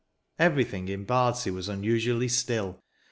[0.39, 2.81] Everything in Bardsea was unusually still.